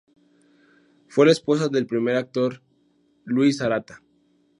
[1.09, 2.63] Fue la esposa del primer actor
[3.23, 4.01] Luis Arata.